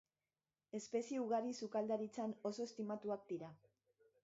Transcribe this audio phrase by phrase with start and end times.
[0.79, 3.55] Espezie ugari sukaldaritzan oso estimatuak dira.